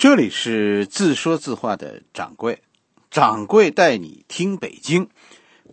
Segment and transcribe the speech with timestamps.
[0.00, 2.62] 这里是自说自话的掌柜，
[3.10, 5.10] 掌柜带你听北京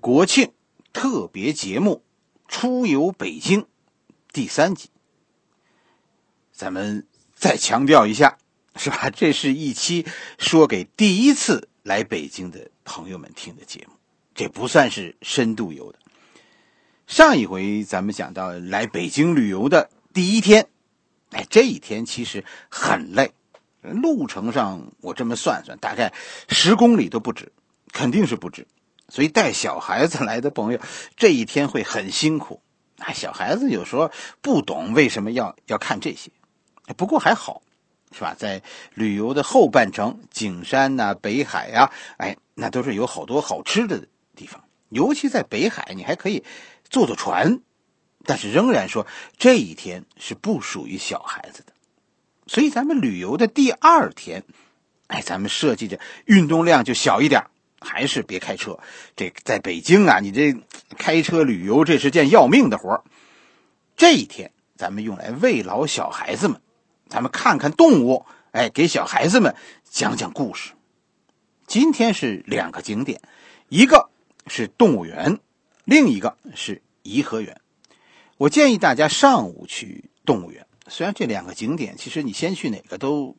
[0.01, 0.51] 国庆
[0.91, 2.03] 特别节目
[2.53, 3.61] 《出游北京》
[4.33, 4.89] 第三集。
[6.51, 8.37] 咱们再强调一下，
[8.75, 9.09] 是吧？
[9.09, 10.05] 这是一期
[10.37, 13.93] 说给第一次来北京的朋友们听的节目，
[14.35, 15.99] 这不算是深度游的。
[17.07, 20.67] 上一回咱们讲到来北京旅游的第一天，
[21.29, 23.31] 哎，这一天其实很累。
[23.93, 26.13] 路程上，我这么算算，大概
[26.49, 27.51] 十公里都不止，
[27.91, 28.67] 肯定是不止。
[29.09, 30.79] 所以带小孩子来的朋友，
[31.15, 32.61] 这一天会很辛苦。
[32.97, 34.11] 哎，小孩子有时候
[34.41, 36.31] 不懂为什么要要看这些，
[36.97, 37.61] 不过还好，
[38.11, 38.35] 是吧？
[38.37, 38.61] 在
[38.93, 44.63] 旅游的后半程，景山呐、北海呀，哎，那都是有好多好吃的地方。
[44.89, 46.43] 尤其在北海，你还可以
[46.89, 47.61] 坐坐船。
[48.25, 51.71] 但是仍然说，这一天是不属于小孩子的。
[52.47, 54.43] 所以咱们旅游的第二天，
[55.07, 57.43] 哎，咱们设计的运动量就小一点，
[57.79, 58.79] 还是别开车。
[59.15, 60.55] 这在北京啊，你这
[60.97, 63.03] 开车旅游这是件要命的活
[63.95, 66.61] 这一天咱们用来慰劳小孩子们，
[67.09, 69.55] 咱们看看动物，哎，给小孩子们
[69.89, 70.73] 讲讲故事。
[71.65, 73.21] 今天是两个景点，
[73.69, 74.09] 一个
[74.45, 75.39] 是动物园，
[75.83, 77.59] 另一个是颐和园。
[78.37, 80.66] 我建议大家上午去动物园。
[80.89, 83.35] 虽然这两个景点，其实你先去哪个都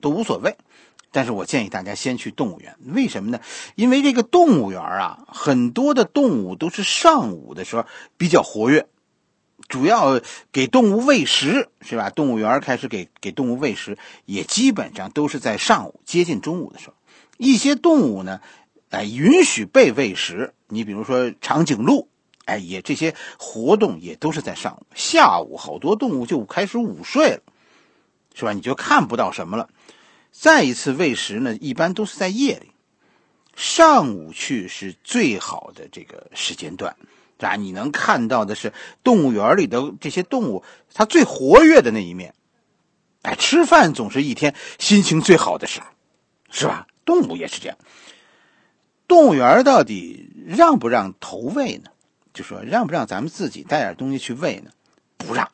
[0.00, 0.56] 都无所谓，
[1.12, 2.76] 但是我建议大家先去动物园。
[2.84, 3.40] 为什么呢？
[3.76, 8.86] 因为这个动物园啊，很多的动物都是上午的时候比较活跃，
[9.68, 10.20] 主要
[10.52, 12.10] 给动物喂食，是吧？
[12.10, 13.96] 动物园开始给给动物喂食，
[14.26, 16.94] 也基本上都是在上午接近中午的时候。
[17.38, 18.40] 一些动物呢，
[18.90, 20.52] 哎，允许被喂食。
[20.68, 22.09] 你比如说长颈鹿。
[22.46, 27.42] 哎，也这些活动也都是在上午、下午，好多动物就开始午睡了，
[28.34, 28.52] 是吧？
[28.52, 29.68] 你就看不到什么了。
[30.32, 32.70] 再一次喂食呢，一般都是在夜里，
[33.54, 36.96] 上午去是最好的这个时间段，
[37.38, 37.56] 是吧？
[37.56, 38.72] 你能看到的是
[39.04, 40.64] 动物园里的这些动物
[40.94, 42.34] 它最活跃的那一面。
[43.22, 45.86] 哎，吃饭总是一天心情最好的时候，
[46.50, 46.86] 是吧？
[47.04, 47.76] 动物也是这样。
[49.06, 51.90] 动物园到底让不让投喂呢？
[52.32, 54.70] 就说让不让咱们自己带点东西去喂呢？
[55.16, 55.50] 不让，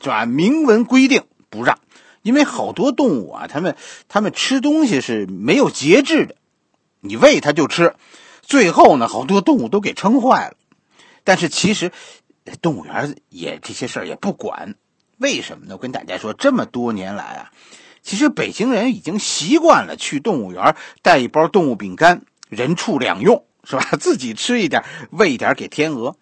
[0.00, 0.26] 是吧？
[0.26, 1.78] 明文规定不让，
[2.22, 3.76] 因为好多动物啊，他们
[4.08, 6.36] 他们吃东西是没有节制的，
[7.00, 7.94] 你喂它就吃，
[8.42, 10.56] 最后呢，好多动物都给撑坏了。
[11.22, 11.92] 但是其实
[12.60, 14.74] 动物园也这些事儿也不管，
[15.18, 15.74] 为什么呢？
[15.74, 17.52] 我跟大家说，这么多年来啊，
[18.02, 23.44] 其实北京人已经习惯了去动物园带一包动物饼干，人畜两用。
[23.64, 23.82] 是吧？
[23.98, 26.16] 自己吃一点，喂一点给天鹅。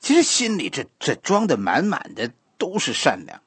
[0.00, 3.40] 其实心里这这装的满满的都是善良。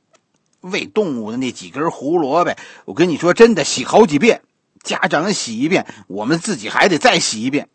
[0.60, 2.56] 喂动物的那几根胡萝卜，
[2.86, 4.42] 我跟你说，真的洗好几遍，
[4.84, 7.68] 家长洗一遍，我们自己还得再洗一遍。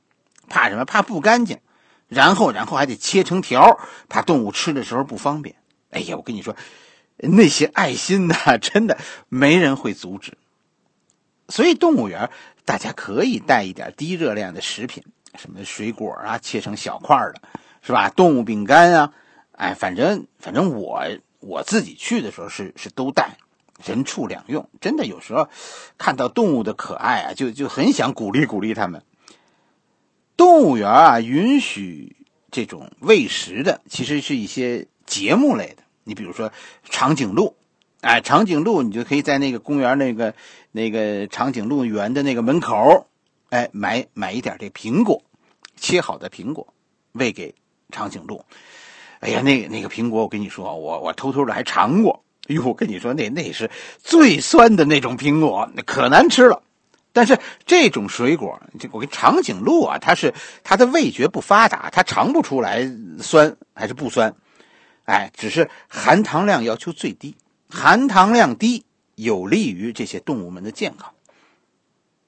[0.48, 0.84] 怕什么？
[0.84, 1.58] 怕不干净。
[2.08, 5.56] 然后，然后还得切成条，怕动物吃的时候不方便。
[5.91, 6.54] 哎呀，我跟你说，
[7.16, 8.98] 那些爱心呐， 真的
[9.28, 10.38] 没人会阻止。
[11.48, 12.30] 所以动物园，
[12.64, 15.03] 大家可以带一点低热量的食品。
[15.36, 17.41] 什么水果啊，切成小块的，
[17.82, 18.08] 是吧？
[18.10, 19.12] 动物饼干啊，
[19.52, 21.02] 哎，反正反正我
[21.41, 23.36] 我自己去的时候是是都带，
[23.84, 24.69] 人畜两用。
[24.80, 25.48] 真的有时候
[25.98, 29.02] 看到动物的可爱啊，就就很想鼓励鼓励他们。
[30.36, 32.16] 动物园啊，允许
[32.50, 35.82] 这种喂食的，其实是一些节目类的。
[36.04, 36.53] 你比如说
[36.84, 37.56] 长颈鹿，
[38.00, 40.34] 哎，长颈鹿你就可以在那个公园那个
[40.72, 43.06] 那个长颈鹿园的那个门口，
[43.51, 45.23] 哎，买买一点这苹果。
[45.79, 46.67] 切好的苹果，
[47.12, 47.55] 喂给
[47.91, 48.43] 长颈鹿。
[49.21, 52.25] 哎呀，那那个苹果，我跟你说，我我偷偷的还尝过。
[52.49, 56.62] 哎呦，我跟你说，那那是最酸的那种苹果，那可难吃了。
[57.12, 60.33] 但是这种水果，这我跟长颈鹿啊，它是
[60.65, 62.91] 它的味觉不发达，它尝不出来
[63.21, 64.34] 酸还是不酸。
[65.05, 67.37] 哎，只是含糖量要求最低，
[67.69, 68.84] 含糖量低
[69.15, 71.13] 有利于这些动物们的健康。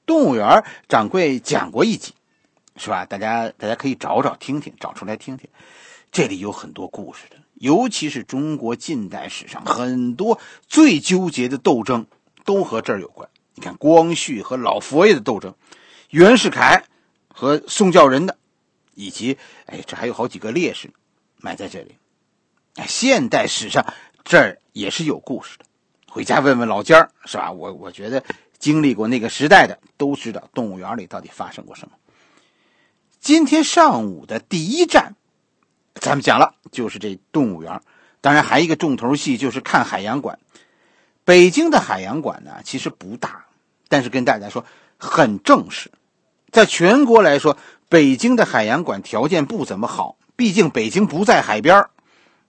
[0.08, 2.12] 动物园掌柜讲过一集。
[2.80, 3.04] 是吧？
[3.04, 5.48] 大家大家可以找找听听，找出来听听，
[6.12, 10.38] 这里有很多故事的，尤其是中国近代史上很多
[10.68, 12.06] 最纠结的斗争，
[12.44, 13.28] 都和这儿有关。
[13.56, 15.56] 你看光绪和老佛爷的斗争，
[16.10, 16.84] 袁世凯
[17.26, 18.38] 和宋教仁的，
[18.94, 20.88] 以及哎，这还有好几个烈士
[21.38, 21.96] 埋在这里。
[22.76, 25.64] 哎，现代史上这儿也是有故事的，
[26.08, 27.50] 回家问问老家儿，是吧？
[27.50, 28.22] 我我觉得
[28.58, 31.94] 经历过那个时代的都知道动物园里到底发生过什么。
[33.20, 35.14] 今天上午的第一站，
[35.94, 37.80] 咱们讲了，就是这动物园。
[38.20, 40.38] 当然，还一个重头戏就是看海洋馆。
[41.24, 43.46] 北京的海洋馆呢，其实不大，
[43.88, 44.64] 但是跟大家说
[44.96, 45.90] 很正式。
[46.50, 47.56] 在全国来说，
[47.88, 51.86] 北京的海洋馆条件不怎么好，毕竟北京不在海边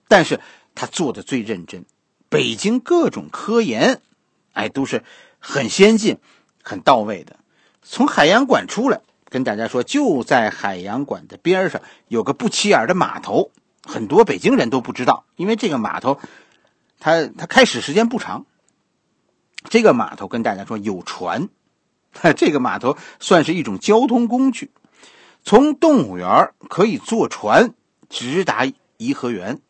[0.08, 0.40] 但是
[0.74, 1.84] 他做的最认真，
[2.28, 4.00] 北京各种科研，
[4.52, 5.04] 哎，都是
[5.40, 6.18] 很先进、
[6.62, 7.36] 很到位的。
[7.82, 13.50] 从海洋馆出来，跟大家说，就在海洋馆的边上有个不起眼的码头，
[13.82, 16.20] 很多北京人都不知道，因为这个码头，
[17.00, 18.46] 它它开始时间不长。
[19.68, 21.48] 这个码头跟大家说有船。
[22.36, 24.72] 这个码头算是一种交通工具，
[25.44, 27.72] 从动物园可以坐船
[28.08, 28.66] 直达
[28.96, 29.60] 颐和园。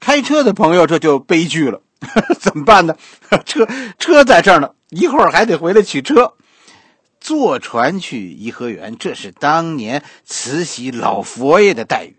[0.00, 1.82] 开车的朋友这就悲剧了，
[2.40, 2.96] 怎么办呢？
[3.44, 3.66] 车
[3.98, 6.34] 车在这儿呢，一会儿还得回来取车。
[7.20, 12.16] 坐船去颐和园，这是当年慈禧老佛爷的待遇。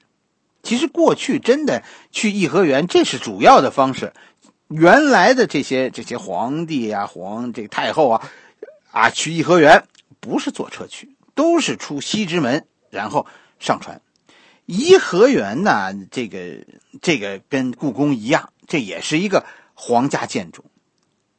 [0.62, 4.14] 其实过去真的去颐和园，这是主要的方式。
[4.68, 8.32] 原来的这些这些皇帝呀、皇这太后啊。
[8.92, 9.86] 啊，去颐和园
[10.20, 13.26] 不是坐车去，都是出西直门，然后
[13.58, 14.02] 上船。
[14.66, 16.58] 颐和园呢，这个
[17.02, 19.46] 这个跟故宫一样，这也是一个
[19.84, 20.64] 皇家建筑，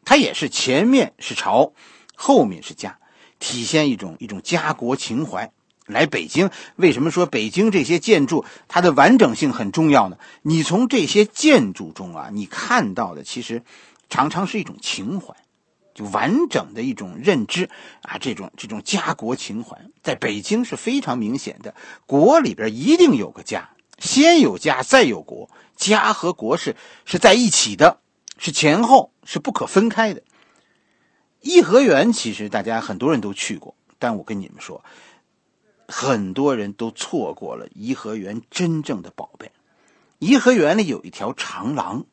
[0.05, 1.75] 它也是前面是朝，
[2.17, 2.99] 后面是家，
[3.39, 5.53] 体现一种一种家国情怀。
[5.87, 10.19] 来北京，为什么说北京这些建筑它的完整性很重要呢？
[10.43, 13.63] 你从这些建筑中啊，你看到的其实
[14.09, 15.37] 常常是一种情怀。
[15.95, 21.77] 就完整的一种认知啊，这种这种家国情怀，在北京是非常明显的。
[22.07, 26.75] 国里边一定有个家，先有家再有国，家和国是
[27.05, 28.01] 是在一起的，
[28.43, 30.23] 是前后是不可分开的。
[31.43, 34.85] 颐和园其实大家很多人都去过，但我跟你们说，
[35.87, 39.53] 很多人都错过了颐和园真正的宝贝。
[40.19, 42.05] 颐和园里有一条长廊。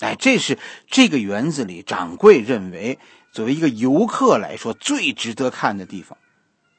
[0.00, 0.58] 哎，这是
[0.88, 2.98] 这个园子里掌柜认为，
[3.30, 6.18] 作为一个游客来说最值得看的地方，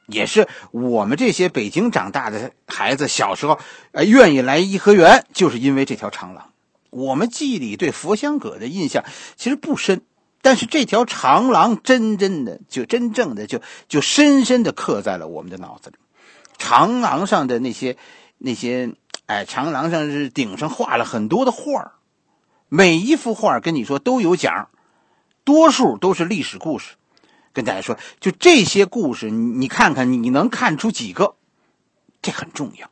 [0.06, 3.58] 也是我们这些北京长大的孩子小时候，
[3.92, 6.50] 呃，愿意来颐和园，就是因为这条长廊。
[6.94, 9.04] 我们记忆里对佛香阁的印象
[9.36, 10.02] 其实不深，
[10.42, 15.96] 但是这条长廊真真的就真正的就就深深的刻在了我们的脑子里。
[16.56, 17.96] 长廊上的那些
[18.38, 18.94] 那些，
[19.26, 21.94] 哎，长廊上是顶上画了很多的画。
[22.68, 24.68] 每一幅画跟你说都有讲，
[25.44, 26.94] 多数都是历史故事。
[27.52, 31.34] 跟大家说，就这些故事，你看看，你能看出几个？
[32.22, 32.90] 这很重要。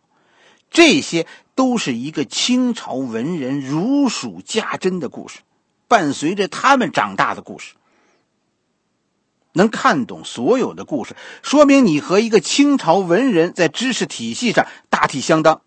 [0.70, 5.40] 这些都是一个清朝文人如数家珍的故事，
[5.88, 7.74] 伴随着他们长大的故事。
[9.54, 15.60] 能看懂所有的故事，说明你和一个清朝文人在知识体系上大体相当。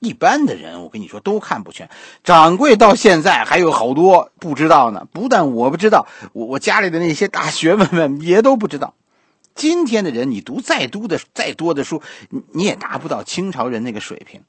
[0.00, 1.90] 一般的人，我跟你说都看不全。
[2.24, 5.06] 掌柜到现在还有好多不知道呢。
[5.12, 8.94] 不但我不知道，我我家里的那些大学问们也都不知道。
[9.58, 12.00] 今天的人，你读再多的再多的书，
[12.30, 14.40] 你你也达不到清朝人那个水平，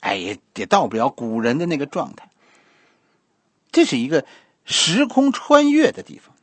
[0.00, 2.28] 哎，也也到不了古人的那个状态。
[3.72, 4.26] 这是一个
[4.66, 6.36] 时空穿越的地方，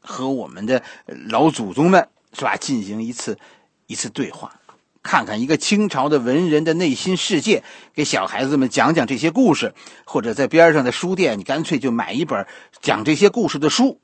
[0.00, 3.38] 和我们的老祖宗们是吧进行一次
[3.86, 4.60] 一次对话。
[5.00, 7.62] 看看一个清朝的文人的内心世界，
[7.94, 9.72] 给小孩子们讲讲这些故事，
[10.04, 12.44] 或者在边上的书店，你干脆就买一本
[12.82, 14.00] 讲这些故事的书。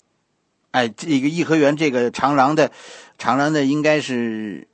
[0.71, 2.73] 哎，这个颐和园这个长廊的，
[3.19, 4.67] 长廊的应该是，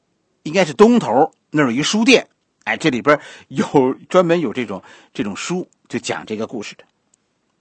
[0.42, 2.26] 应该是东头那有一书店。
[2.64, 3.18] 哎，这里边
[3.48, 4.82] 有专门有这种
[5.14, 6.84] 这种书，就讲这个故事的。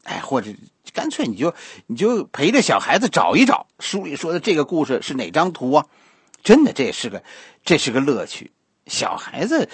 [0.03, 0.51] 哎，或者
[0.93, 1.53] 干脆你就
[1.88, 5.86] 你就陪着小孩子找一找书里说的这个故事是哪张图啊？
[6.43, 7.24] 真的，这也是个
[7.63, 8.51] 这是个乐趣。
[8.88, 9.69] 小孩子，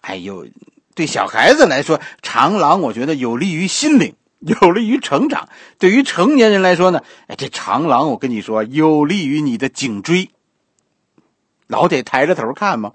[0.00, 0.46] 哎呦，
[0.94, 5.48] 对小孩子来说，长廊我觉得有利于心灵， 有利于成长。
[5.78, 10.30] 对于成年人来说呢，哎，这长廊我跟你说，有利于你的颈椎。
[11.66, 12.92] 老得抬着头看吗？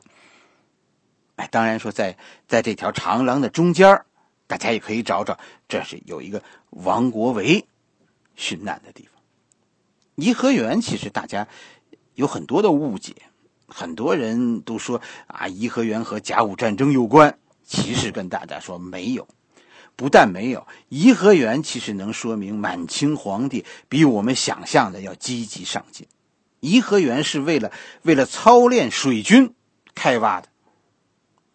[1.36, 4.04] 哎，当然说在在这条长廊的中间
[4.48, 7.66] 大家也可以找找，这是有一个王国维
[8.38, 9.22] 殉难的地方。
[10.16, 11.48] 颐和园其实大家
[12.16, 13.16] 有很多的误解。
[13.68, 17.38] 很多人都说啊，颐和园和甲午战争有关。
[17.64, 19.26] 其实跟大家说没有，
[19.96, 26.06] 不但没有，颐和园其实能说明满清皇帝比我们想象的要积极上进。
[26.62, 27.72] 颐和园是为了
[28.04, 29.54] 为了操练水军
[29.94, 30.48] 开挖的。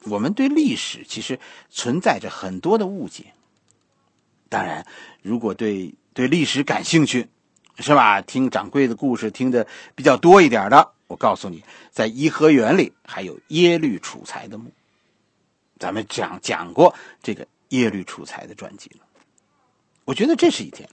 [0.04, 3.32] 我们对历史其实存在着很多的误解。
[4.48, 4.86] 当然，
[5.22, 7.28] 如果对对历史感兴趣，
[7.78, 8.22] 是吧？
[8.22, 10.92] 听掌柜的故事听的比较多一点的。
[11.08, 14.70] 我告诉你，在颐和园里还有耶律楚材的墓，
[15.78, 19.06] 咱们讲讲过这个耶律楚材的传记了。
[20.04, 20.88] 我觉得这是一天，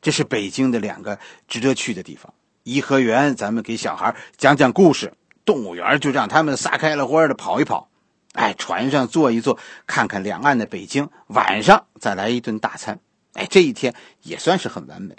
[0.00, 2.32] 这是北京的两个值得去的地方。
[2.62, 5.12] 颐和园咱们给小孩讲讲故事，
[5.44, 7.88] 动物园就让他们撒开了花的跑一跑，
[8.34, 13.00] 哎，船上坐一坐，看看两岸的北京，晚上再来一顿大餐，
[13.34, 15.16] 哎，这一天也算是很完美。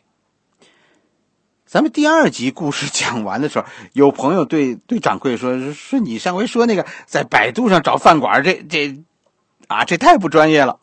[1.66, 9.04] 咱们第二集故事讲完的时候， 有朋友对对掌柜说：“说你上回说那个在百度上找饭馆，这这，
[9.68, 10.80] 啊，这太不专业了。”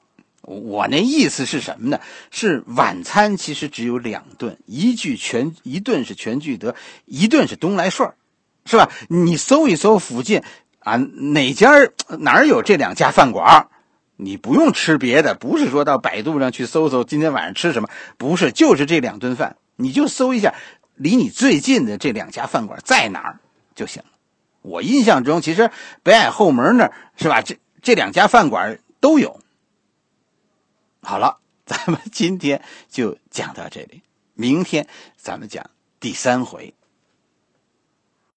[0.48, 2.00] 我那意思是什么呢？
[2.30, 6.74] 是晚餐其实只有两顿，一句全一顿是全聚德，
[7.04, 8.10] 一顿是东来顺
[8.64, 8.90] 是吧？
[9.08, 10.42] 你搜一搜附近
[10.80, 11.70] 啊，哪家
[12.20, 13.68] 哪有这两家饭馆
[14.16, 20.54] 你不用吃别的，不是说到百度上去搜搜今天晚上吃什么，不是，就是这两顿饭，你就搜一下。
[21.00, 23.38] 离你最近的这两家饭馆在哪儿
[23.76, 24.08] 就行了。
[24.62, 25.70] 我印象中，其实
[26.02, 27.40] 北海后门那是吧？
[27.40, 29.38] 这这两家饭馆都有。
[31.08, 34.02] 好了， 咱们今天就讲到这里，
[34.34, 34.86] 明天
[35.16, 35.64] 咱们讲
[35.98, 36.74] 第三回。